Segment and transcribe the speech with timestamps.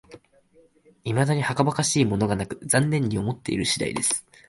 [1.03, 4.25] いまだにはかばかしいものがなく、残念に思っている次第です